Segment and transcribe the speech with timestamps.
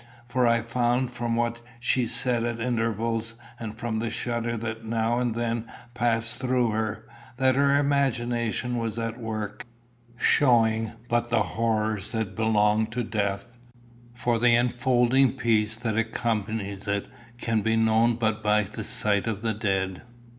[0.27, 5.19] For I found from what she said at intervals, and from the shudder that now
[5.19, 7.05] and then passed through her,
[7.37, 9.63] that her imagination was at work,
[10.17, 13.59] showing but the horrors that belong to death;
[14.11, 17.07] for the enfolding peace that accompanies it
[17.37, 20.01] can be known but by sight of the dead.